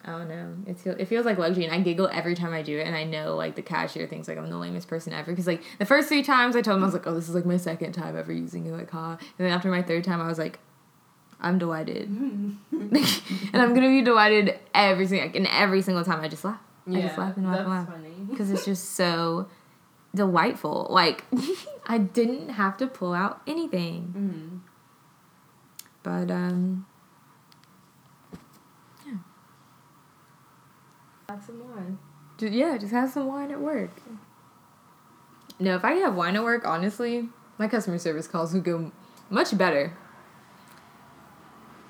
[0.02, 0.54] I don't know.
[0.66, 2.86] It feels it feels like luxury, and I giggle every time I do it.
[2.86, 5.62] And I know like the cashier thinks like I'm the lamest person ever because like
[5.78, 7.58] the first three times I told him I was like, oh, this is like my
[7.58, 9.10] second time ever using it, like ha.
[9.20, 10.58] And then after my third time, I was like,
[11.38, 12.56] I'm delighted, and
[13.52, 16.60] I'm gonna be delighted every single like, and every single time I just laugh.
[16.88, 18.14] I just laugh and laugh that's and laugh funny.
[18.30, 19.48] because it's just so
[20.14, 20.86] delightful.
[20.88, 21.24] Like
[21.86, 24.69] I didn't have to pull out anything, Mm.
[26.02, 26.86] But um,
[29.06, 29.14] yeah.
[31.28, 31.98] Have some wine.
[32.40, 33.90] Yeah, just have some wine at work.
[35.58, 38.90] No, if I could have wine at work, honestly, my customer service calls would go
[39.28, 39.92] Much better.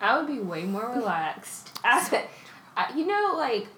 [0.01, 1.71] I would be way more relaxed.
[1.85, 2.27] I,
[2.77, 3.69] I, you know, like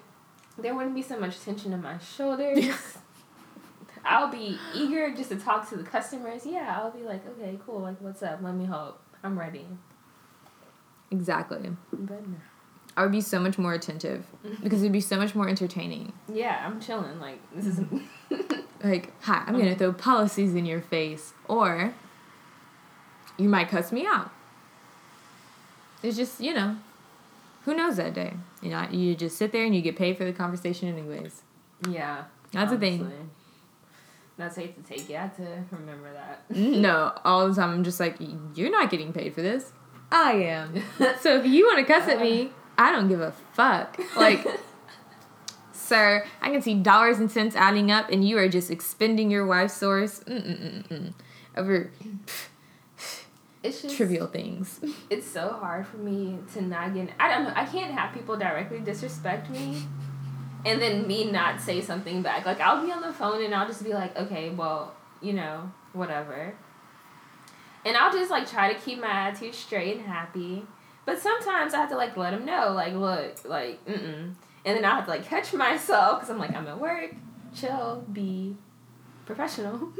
[0.57, 2.65] there wouldn't be so much tension in my shoulders.
[4.05, 6.45] I'll be eager just to talk to the customers.
[6.45, 7.79] Yeah, I'll be like, okay, cool.
[7.79, 8.39] Like, what's up?
[8.41, 8.99] Let me help.
[9.23, 9.65] I'm ready.
[11.13, 11.69] Exactly.
[11.93, 12.35] But no.
[12.97, 14.25] I would be so much more attentive
[14.61, 16.11] because it'd be so much more entertaining.
[16.31, 17.19] yeah, I'm chilling.
[17.19, 17.79] Like this is.
[18.83, 21.93] Like, hi, I'm gonna throw policies in your face, or
[23.37, 24.29] you might cuss me out.
[26.03, 26.75] It's just, you know,
[27.63, 28.33] who knows that day?
[28.61, 31.43] You know, you just sit there and you get paid for the conversation, anyways.
[31.89, 32.25] yeah.
[32.51, 33.29] That's the thing.
[34.37, 35.09] That's safe to take.
[35.09, 36.43] You have to remember that.
[36.53, 38.17] No, all the time I'm just like,
[38.53, 39.71] you're not getting paid for this.
[40.13, 40.83] I am.
[41.19, 42.49] So if you want to cuss at me, um.
[42.77, 43.99] I don't give a fuck.
[44.15, 44.45] Like,
[45.73, 49.45] sir, I can see dollars and cents adding up, and you are just expending your
[49.45, 51.13] wife's source Mm-mm-mm-mm.
[51.57, 51.91] over
[53.63, 54.81] It's just trivial things.
[55.09, 57.09] it's so hard for me to not get.
[57.17, 57.53] I don't know.
[57.55, 59.83] I can't have people directly disrespect me,
[60.65, 62.45] and then me not say something back.
[62.45, 65.71] Like I'll be on the phone and I'll just be like, okay, well, you know,
[65.93, 66.55] whatever.
[67.85, 70.65] And I'll just like try to keep my attitude straight and happy.
[71.05, 74.33] But sometimes I have to like let them know, like, look, like, mm mm.
[74.65, 77.13] And then I have to like catch myself because I'm like, I'm at work.
[77.53, 78.55] Chill, be
[79.25, 79.89] professional.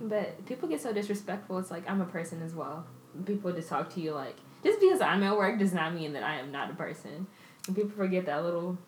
[0.00, 1.58] But people get so disrespectful.
[1.58, 2.86] It's like I'm a person as well.
[3.26, 6.22] People just talk to you like just because I'm at work does not mean that
[6.22, 7.26] I am not a person.
[7.66, 8.78] And people forget that little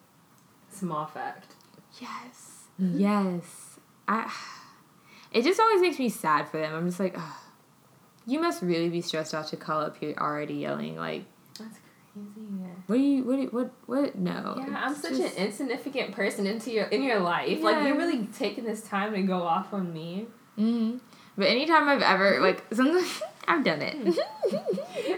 [0.71, 1.55] small fact.
[2.01, 2.64] Yes.
[2.79, 3.79] Yes.
[4.07, 4.33] I.
[5.31, 6.75] It just always makes me sad for them.
[6.75, 7.37] I'm just like, ugh.
[8.29, 11.25] You must really be stressed out to call up here already yelling like,
[11.59, 11.79] That's
[12.12, 12.29] crazy.
[12.87, 14.14] what do you, what, do you- what, what?
[14.17, 14.55] No.
[14.59, 17.61] Yeah, I'm such just- an insignificant person into your in your life.
[17.62, 20.27] Like you're really taking this time to go off on me.
[20.57, 20.99] hmm
[21.37, 23.97] But anytime I've ever like sometimes I've done it.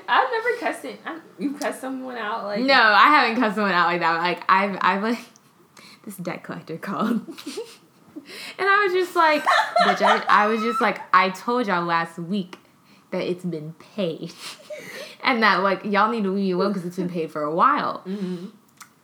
[0.08, 1.00] I've never cussed it.
[1.38, 4.18] You cussed someone out like no, I haven't cussed someone out like that.
[4.18, 5.18] Like I've I've like
[6.04, 7.26] this debt collector called.
[8.58, 9.42] and I was just like,
[9.82, 12.56] bitch, I, I was just like, I told y'all last week
[13.10, 14.32] that it's been paid.
[15.24, 17.54] and that like y'all need to leave me alone because it's been paid for a
[17.54, 17.98] while.
[18.00, 18.46] hmm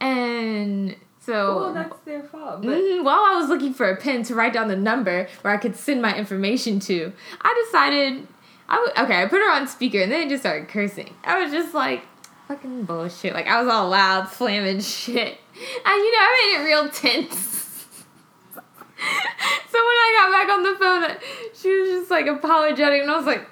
[0.01, 2.63] And so Well, that's their fault.
[2.63, 5.57] Mhm, While I was looking for a pen to write down the number where I
[5.57, 8.27] could send my information to, I decided
[8.69, 9.23] I would okay.
[9.23, 11.15] I put her on speaker and then it just started cursing.
[11.25, 12.03] I was just like,
[12.49, 13.35] fucking bullshit.
[13.35, 17.39] Like I was all loud, slamming shit, and you know I made it real tense.
[18.57, 21.17] so when I got back on the phone,
[21.55, 23.47] she was just like apologetic, and I was like,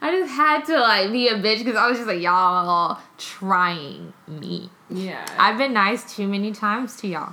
[0.00, 4.12] I just had to like be a bitch because I was just like y'all trying
[4.26, 4.70] me.
[4.90, 5.26] yeah.
[5.38, 7.32] I've been nice too many times to y'all.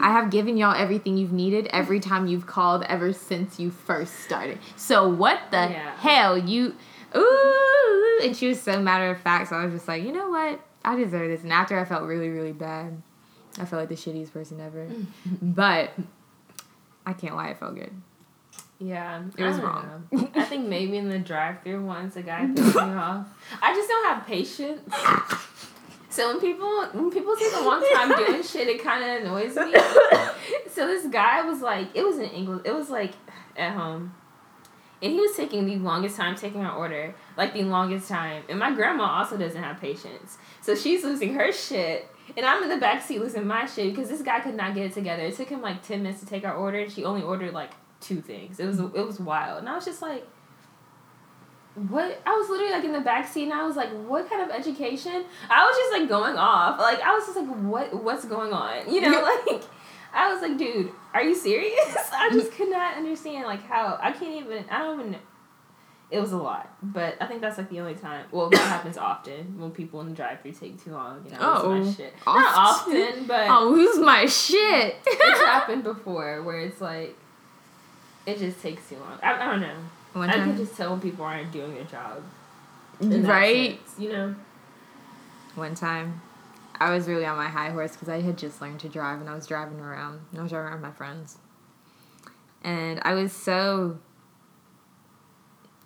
[0.00, 4.20] I have given y'all everything you've needed every time you've called ever since you first
[4.20, 4.58] started.
[4.76, 5.96] So what the Yeah.
[5.96, 6.74] hell you
[7.16, 10.28] ooh and she was so matter of fact, so I was just like, you know
[10.28, 10.60] what?
[10.84, 11.42] I deserve this.
[11.42, 13.00] And after I felt really, really bad.
[13.60, 14.88] I felt like the shittiest person ever.
[15.42, 15.90] but
[17.06, 17.90] I can't lie, it felt good.
[18.80, 20.08] Yeah, It was I wrong.
[20.12, 20.28] know.
[20.36, 23.26] I think maybe in the drive-through once a guy pissed me off.
[23.60, 24.80] I just don't have patience.
[26.10, 29.56] So when people when people take a long time doing shit, it kind of annoys
[29.56, 29.74] me.
[30.70, 32.62] So this guy was like, it was in English.
[32.64, 33.12] It was like
[33.56, 34.14] at home,
[35.02, 38.44] and he was taking the longest time taking our order, like the longest time.
[38.48, 42.08] And my grandma also doesn't have patience, so she's losing her shit.
[42.36, 44.86] And I'm in the back seat losing my shit because this guy could not get
[44.86, 45.22] it together.
[45.24, 47.72] It took him like ten minutes to take our order, and she only ordered like
[48.00, 48.60] two things.
[48.60, 50.26] It was it was wild, and I was just like,
[51.74, 52.20] what?
[52.26, 54.50] I was literally like in the back seat, and I was like, what kind of
[54.56, 55.24] education?
[55.50, 58.88] I was just like going off, like I was just like, what what's going on?
[58.92, 59.62] You know, like
[60.12, 61.78] I was like, dude, are you serious?
[62.12, 64.64] I just could not understand like how I can't even.
[64.70, 65.16] I don't even.
[66.10, 68.24] It was a lot, but I think that's like the only time.
[68.32, 71.22] Well, that happens often when people in the drive-through take too long.
[71.26, 72.14] You know, oh, Oh, my shit.
[72.26, 72.96] Not often?
[72.96, 74.96] often, but oh, I'll lose my shit.
[75.06, 77.14] it's happened before where it's like
[78.28, 79.18] it just takes too long.
[79.22, 79.74] I, I don't know.
[80.12, 82.22] One I can just tell when people aren't doing their job.
[83.00, 83.78] right?
[83.78, 84.34] sense, you know.
[85.54, 86.20] One time,
[86.76, 89.30] I was really on my high horse because I had just learned to drive and
[89.30, 90.20] I was driving around.
[90.36, 91.38] I was driving around with my friends.
[92.62, 93.98] And I was so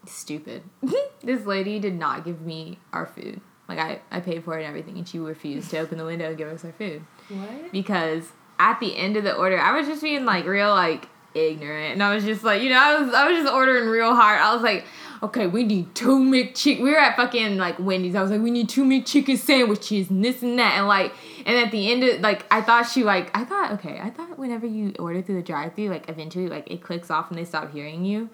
[0.07, 0.63] stupid.
[1.23, 3.41] this lady did not give me our food.
[3.69, 6.29] Like, I, I paid for it and everything, and she refused to open the window
[6.29, 7.03] and give us our food.
[7.29, 7.71] What?
[7.71, 11.95] Because at the end of the order, I was just being like real, like, ignorant.
[11.95, 14.41] And I was just like, you know, I was, I was just ordering real hard.
[14.41, 14.85] I was like,
[15.23, 16.83] okay, we need two McChicken.
[16.83, 18.15] We were at fucking like Wendy's.
[18.15, 20.77] I was like, we need two McChicken sandwiches and this and that.
[20.79, 21.13] And like,
[21.47, 24.39] and at the end of like, I thought she like, I thought, okay, I thought
[24.39, 27.45] whenever you order through the drive through, like eventually like it clicks off and they
[27.45, 28.31] stop hearing you.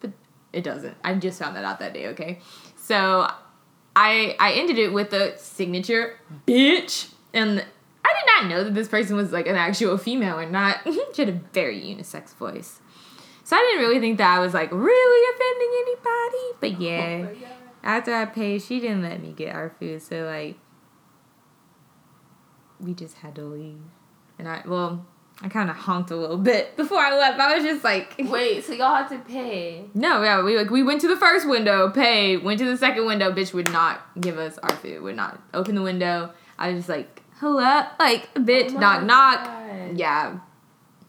[0.00, 0.12] But
[0.52, 0.96] It doesn't.
[1.02, 2.06] I just found that out that day.
[2.08, 2.38] Okay,
[2.76, 3.28] so
[3.96, 7.64] I I ended it with a signature bitch, and
[8.04, 10.80] I did not know that this person was like an actual female or not.
[11.14, 12.80] she had a very unisex voice.
[13.44, 16.58] So I didn't really think that I was like really offending anybody.
[16.60, 16.80] But
[17.42, 20.02] yeah, Oh after I paid, she didn't let me get our food.
[20.02, 20.56] So like,
[22.80, 23.80] we just had to leave.
[24.38, 25.06] And I well,
[25.42, 27.38] I kind of honked a little bit before I left.
[27.38, 29.84] I was just like, Wait, so y'all had to pay?
[29.94, 33.06] no, yeah, we like we went to the first window, paid, went to the second
[33.06, 33.32] window.
[33.32, 35.02] Bitch would not give us our food.
[35.02, 36.32] Would not open the window.
[36.58, 39.50] I was just like, hello, like bitch, Oh knock knock.
[39.94, 40.38] Yeah,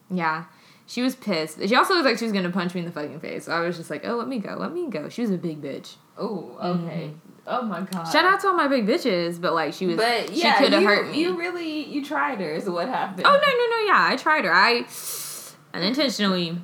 [0.10, 0.46] yeah.
[0.88, 1.68] She was pissed.
[1.68, 3.46] She also looked like she was gonna punch me in the fucking face.
[3.46, 5.10] So I was just like, oh, let me go, let me go.
[5.10, 5.96] She was a big bitch.
[6.18, 7.12] Oh, okay.
[7.12, 7.18] Mm-hmm.
[7.48, 8.06] Oh my god.
[8.06, 10.74] Shout out to all my big bitches, but like she was, But yeah, she could
[10.74, 11.22] have hurt me.
[11.22, 12.52] You really you tried her.
[12.52, 13.26] Is what happened.
[13.26, 14.86] Oh no no no yeah I tried her I
[15.74, 16.58] unintentionally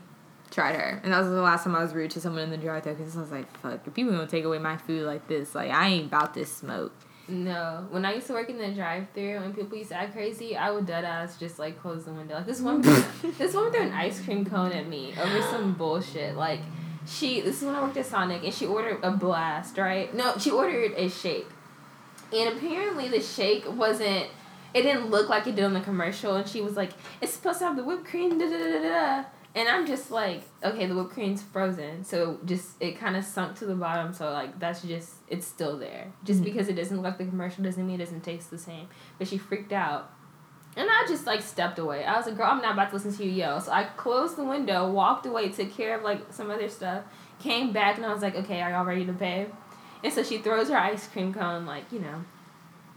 [0.50, 2.58] tried her and that was the last time I was rude to someone in the
[2.58, 5.56] drive-thru because I was like fuck if people gonna take away my food like this
[5.56, 6.94] like I ain't about this smoke
[7.32, 10.58] No, when I used to work in the drive-through and people used to act crazy,
[10.58, 12.36] I would dead ass just like close the window.
[12.36, 12.82] Like this one,
[13.38, 16.36] this woman threw an ice cream cone at me over some bullshit.
[16.36, 16.60] Like
[17.08, 20.14] she, this is when I worked at Sonic, and she ordered a blast, right?
[20.14, 21.48] No, she ordered a shake,
[22.34, 24.28] and apparently the shake wasn't.
[24.74, 26.92] It didn't look like it did on the commercial, and she was like,
[27.22, 29.24] "It's supposed to have the whipped cream." Da da da da da.
[29.54, 33.58] And I'm just like, okay, the whipped cream's frozen, so just it kind of sunk
[33.60, 34.14] to the bottom.
[34.14, 36.08] So like that's just it's still there.
[36.24, 36.46] Just Mhm.
[36.46, 38.88] because it doesn't look like the commercial doesn't mean it doesn't taste the same.
[39.18, 40.10] But she freaked out,
[40.78, 42.06] and I just like stepped away.
[42.06, 43.60] I was like, girl, I'm not about to listen to you yell.
[43.60, 47.04] So I closed the window, walked away, took care of like some other stuff,
[47.40, 49.48] came back, and I was like, okay, are y'all ready to pay?
[50.02, 52.24] And so she throws her ice cream cone like you know,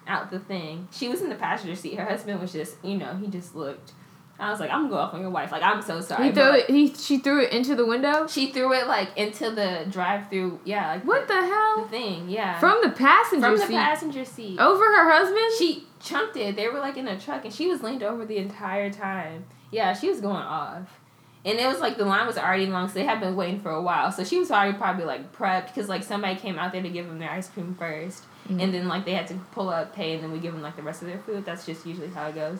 [0.07, 0.87] out the thing.
[0.93, 1.97] She was in the passenger seat.
[1.99, 3.91] Her husband was just you know he just looked.
[4.39, 5.53] I was like, I'm gonna go off on your wife.
[5.53, 6.27] Like I'm so sorry.
[6.27, 9.17] he threw like, it he she threw it into the window she threw it like
[9.17, 10.59] into the drive-through.
[10.65, 12.29] Yeah, like what the the, the hell thing.
[12.29, 14.59] Yeah, from the passenger from the seat passenger seat.
[14.59, 16.57] over her husband She chunked it.
[16.57, 19.45] They were like in a truck, and she was leaned over the entire time.
[19.71, 21.01] Yeah, she was going off,
[21.45, 23.71] and it was like the line was already long, so they had been waiting for
[23.71, 24.11] a while.
[24.13, 27.07] So she was already probably like prepped because like somebody came out there to give
[27.07, 28.63] them their ice cream 1st Mhm.
[28.63, 30.77] and then like they had to pull up, pay, and then we give them like
[30.77, 31.45] the rest of their food.
[31.47, 32.59] That's just usually how it goes.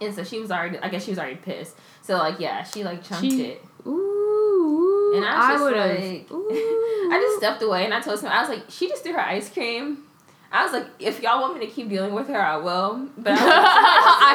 [0.00, 1.76] And so she was already, I guess she was already pissed.
[2.02, 3.64] So like yeah, she like chunked She- it.
[3.86, 6.48] ooh And I was just like- ooh.
[7.12, 9.20] I just stepped away and I told someone I was like, she just threw her
[9.20, 10.02] ice cream.
[10.52, 13.08] I was like, if y'all want me to keep dealing with her, I will.
[13.18, 13.44] But I,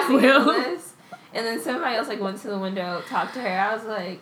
[0.09, 0.79] like, I will.
[1.33, 3.47] And then somebody else like went to the window, talked to her.
[3.47, 4.19] I was like,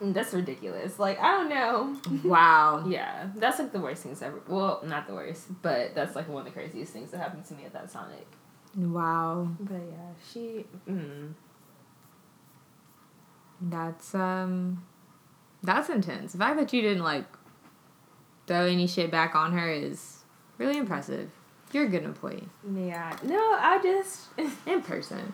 [0.00, 0.98] "Mm, that's ridiculous.
[0.98, 1.96] Like I don't know.
[2.28, 4.40] wow Yeah, that's like the worst things ever.
[4.46, 7.54] Well, not the worst, but that's like one of the craziest things that happened to
[7.54, 8.26] me at that Sonic.
[8.76, 10.64] Wow But yeah, she.
[10.88, 11.34] Mm.
[13.60, 14.84] That's um
[15.62, 16.32] that's intense.
[16.32, 17.24] The fact that you didn't like
[18.46, 20.24] throw any shit back on her is
[20.58, 21.30] really impressive.
[21.72, 22.48] You're a good employee.
[22.74, 23.16] Yeah.
[23.22, 24.28] No, I just.
[24.66, 25.32] In person.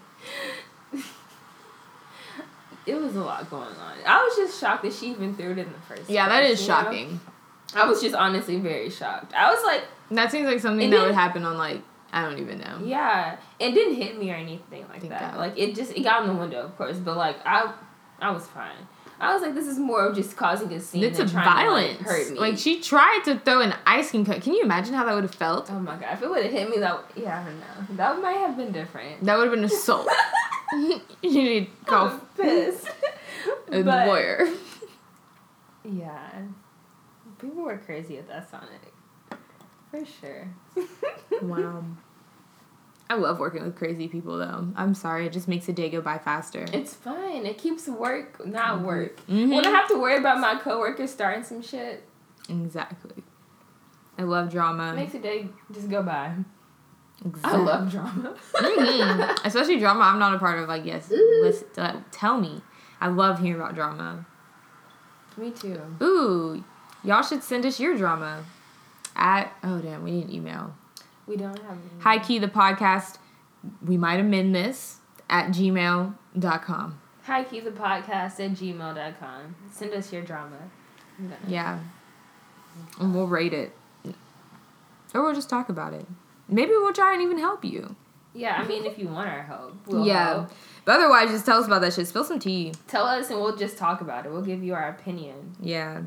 [2.87, 3.95] it was a lot going on.
[4.07, 6.09] I was just shocked that she even threw it in the first.
[6.09, 6.75] Yeah, that place, is you know?
[6.75, 7.21] shocking.
[7.75, 9.35] I was just honestly very shocked.
[9.35, 12.59] I was like, That seems like something that would happen on like I don't even
[12.59, 12.79] know.
[12.85, 15.33] yeah, it didn't hit me or anything like Thank that.
[15.33, 15.39] God.
[15.39, 17.73] Like it just it got in the window, of course, but like I,
[18.21, 18.77] I was fine.
[19.21, 21.99] I was like, this is more of just causing a scene It's a violence.
[21.99, 22.39] to like, hurt me.
[22.39, 24.41] Like she tried to throw an ice cream cut.
[24.43, 25.69] Can you imagine how that would have felt?
[25.71, 28.23] oh my god, if it would have hit me, that yeah, I don't know, that
[28.23, 29.25] might have been different.
[29.25, 30.09] That would have been assault.
[30.73, 32.89] you need to I call was pissed.
[33.73, 34.49] a But- lawyer.
[35.85, 36.29] Yeah,
[37.41, 38.93] people were crazy at that Sonic,
[39.91, 40.49] for sure.
[41.43, 41.85] Wow.
[43.11, 44.69] I love working with crazy people though.
[44.77, 46.67] I'm sorry, it just makes the day go by faster.
[46.73, 47.47] It's fun.
[47.47, 49.25] It keeps work, not work.
[49.29, 49.55] Mhm.
[49.55, 52.05] When I have to worry about my coworkers starting some shit,
[52.49, 53.23] Exactly.
[54.19, 54.93] I love drama.
[54.93, 56.35] It makes the day just go by.
[57.25, 57.61] Exactly.
[57.61, 58.35] I love drama.
[58.55, 59.39] Mhm.
[59.45, 61.11] Especially drama I'm not a part of, like, yes,
[61.43, 61.63] let's,
[62.11, 62.63] tell me.
[63.01, 64.27] I love hearing about drama.
[65.37, 65.81] Me too.
[66.03, 66.65] Ooh,
[67.05, 68.45] y'all should send us your drama.
[69.19, 70.75] At, oh damn, we need an email.
[71.27, 71.73] We don't have.
[71.73, 73.19] any- Hi Key, the podcast,
[73.85, 74.99] we might amend this,
[75.29, 77.01] at gmail.com.
[77.25, 79.55] Hi, key the podcast at gmail.com.
[79.71, 80.57] Send us your drama.
[81.47, 81.81] Yeah.
[82.99, 83.73] And we'll rate it.
[85.13, 86.07] Or we'll just talk about it.
[86.49, 87.97] Maybe we'll try and even help you.
[88.35, 90.25] Yeah, I mean, if you want our help, we'll yeah.
[90.27, 90.51] help.
[90.87, 92.07] But otherwise, just tell us about that shit.
[92.07, 92.73] Spill some tea.
[92.87, 94.33] Tell us and we'll just talk about it.
[94.33, 95.55] We'll give you our opinion.
[95.61, 96.03] Yeah.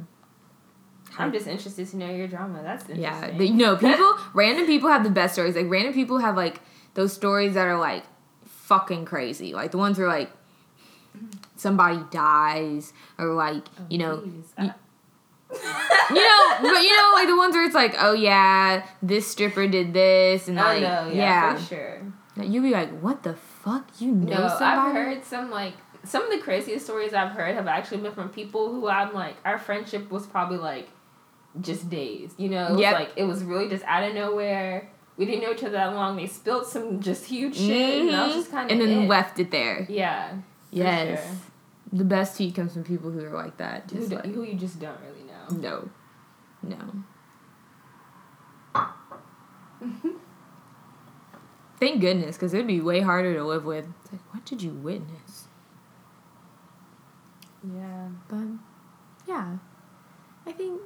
[1.17, 2.61] I'm just interested to know your drama.
[2.63, 3.57] That's interesting.
[3.59, 3.67] Yeah.
[3.67, 5.55] Know, people, random people have the best stories.
[5.55, 6.59] Like, random people have, like,
[6.93, 8.03] those stories that are, like,
[8.45, 9.53] fucking crazy.
[9.53, 10.31] Like, the ones where, like,
[11.55, 14.69] somebody dies, or, like, Oh, you know, you- uh.
[16.11, 19.67] You know, but you know, like the ones where it's like, oh yeah, this stripper
[19.67, 22.01] did this, and Oh like, no, yeah, yeah, for sure.
[22.41, 23.85] you'd be like, what the fuck?
[23.99, 24.65] You know No, somebody?
[24.89, 28.29] I've heard some like some of the craziest stories I've heard have actually been from
[28.29, 30.89] people who I'm like our friendship was probably like
[31.59, 32.33] just days.
[32.37, 32.93] You know, it was Yep.
[32.93, 34.89] like it was really just out of nowhere.
[35.17, 36.15] We didn't know each other that long.
[36.15, 38.87] They spilled some just huge shit, and that was just kind of Mm-hmm.
[38.87, 39.07] and then it.
[39.09, 39.85] left it there.
[39.89, 40.35] Yeah.
[40.71, 41.35] Yes, sure.
[41.91, 43.91] the best tea comes from people who are like that.
[43.91, 45.89] Who, Just do- like, who you just don't really know.
[46.63, 46.73] no,
[48.73, 48.81] no.
[51.79, 53.85] Thank goodness, because it'd be way harder to live with.
[54.03, 55.47] It's like, what did you witness?
[57.63, 58.09] Yeah.
[58.29, 58.43] But
[59.27, 59.57] yeah,
[60.45, 60.79] I think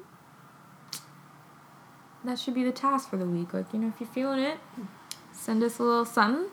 [2.25, 3.53] that should be the task for the week.
[3.53, 4.57] Like, you know, if you're feeling it,
[5.31, 6.49] send us a little something.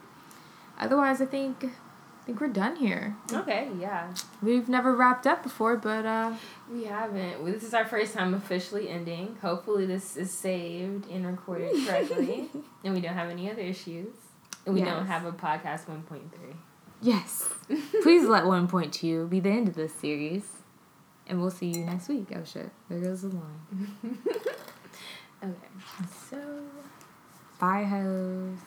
[0.79, 3.16] Otherwise, I think I think we're done here.
[3.33, 3.68] Okay.
[3.79, 4.12] Yeah.
[4.41, 6.35] We've never wrapped up before, but uh,
[6.70, 7.45] We haven't.
[7.45, 9.37] This is our first time officially ending.
[9.43, 12.49] Hopefully, this is saved and recorded correctly,
[12.85, 14.14] and we don't have any other issues.
[14.64, 16.55] And we don't have a podcast one point three.
[17.01, 17.49] yes,
[18.03, 20.45] please let 1.2 be the end of this series,
[21.27, 22.27] and we'll see you next week.
[22.37, 24.18] Oh shit, there goes the line.
[25.43, 25.55] Okay.
[26.30, 26.38] So,
[27.59, 28.59] bye, hoes.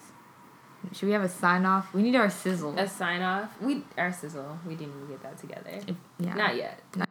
[0.93, 1.93] Should we have a sign off?
[1.93, 2.78] We need our sizzle.
[2.78, 3.49] A sign off.
[3.61, 4.59] We our sizzle.
[4.67, 5.80] We didn't even get that together.
[6.19, 6.34] yeah.
[6.36, 6.80] Not yet.
[6.95, 7.09] Not-